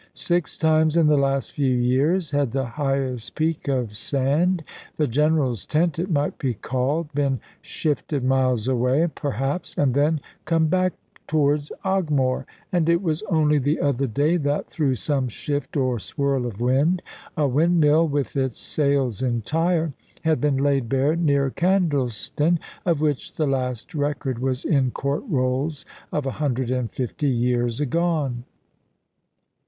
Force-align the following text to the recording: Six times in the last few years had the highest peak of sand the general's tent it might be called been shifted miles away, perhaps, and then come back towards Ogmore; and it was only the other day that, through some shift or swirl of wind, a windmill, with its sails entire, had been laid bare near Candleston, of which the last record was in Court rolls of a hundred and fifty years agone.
Six 0.13 0.57
times 0.57 0.97
in 0.97 1.05
the 1.05 1.15
last 1.15 1.51
few 1.51 1.75
years 1.75 2.31
had 2.31 2.53
the 2.53 2.65
highest 2.65 3.35
peak 3.35 3.67
of 3.67 3.95
sand 3.95 4.63
the 4.97 5.05
general's 5.05 5.63
tent 5.67 5.99
it 5.99 6.09
might 6.09 6.39
be 6.39 6.55
called 6.55 7.13
been 7.13 7.39
shifted 7.61 8.23
miles 8.23 8.67
away, 8.67 9.07
perhaps, 9.13 9.75
and 9.77 9.93
then 9.93 10.19
come 10.45 10.65
back 10.65 10.93
towards 11.27 11.71
Ogmore; 11.85 12.45
and 12.71 12.89
it 12.89 13.03
was 13.03 13.21
only 13.29 13.59
the 13.59 13.79
other 13.79 14.07
day 14.07 14.37
that, 14.37 14.67
through 14.67 14.95
some 14.95 15.27
shift 15.27 15.77
or 15.77 15.99
swirl 15.99 16.47
of 16.47 16.59
wind, 16.59 17.03
a 17.37 17.47
windmill, 17.47 18.07
with 18.07 18.35
its 18.35 18.57
sails 18.57 19.21
entire, 19.21 19.93
had 20.23 20.41
been 20.41 20.57
laid 20.57 20.89
bare 20.89 21.15
near 21.15 21.51
Candleston, 21.51 22.57
of 22.87 23.01
which 23.01 23.35
the 23.35 23.45
last 23.45 23.93
record 23.93 24.39
was 24.39 24.65
in 24.65 24.89
Court 24.89 25.23
rolls 25.29 25.85
of 26.11 26.25
a 26.25 26.31
hundred 26.41 26.71
and 26.71 26.91
fifty 26.91 27.29
years 27.29 27.79
agone. 27.79 28.45